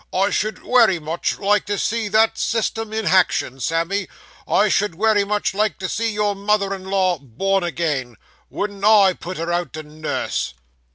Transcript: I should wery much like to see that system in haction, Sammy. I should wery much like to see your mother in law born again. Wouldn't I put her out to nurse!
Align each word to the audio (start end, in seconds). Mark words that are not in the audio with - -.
I 0.11 0.31
should 0.31 0.63
wery 0.63 0.97
much 0.97 1.37
like 1.37 1.65
to 1.67 1.77
see 1.77 2.07
that 2.07 2.35
system 2.39 2.91
in 2.91 3.05
haction, 3.05 3.59
Sammy. 3.61 4.07
I 4.47 4.67
should 4.67 4.95
wery 4.95 5.23
much 5.25 5.53
like 5.53 5.77
to 5.77 5.87
see 5.87 6.11
your 6.11 6.33
mother 6.33 6.73
in 6.73 6.89
law 6.89 7.19
born 7.19 7.63
again. 7.63 8.15
Wouldn't 8.49 8.83
I 8.83 9.13
put 9.13 9.37
her 9.37 9.53
out 9.53 9.73
to 9.73 9.83
nurse! 9.83 10.55